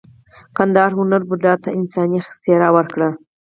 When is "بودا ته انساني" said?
1.29-2.19